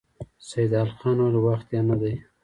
سيدال 0.49 0.89
خان 0.99 1.17
وويل: 1.21 1.35
وخت 1.47 1.67
يې 1.75 1.81
نه 1.89 1.95
دی؟ 2.01 2.13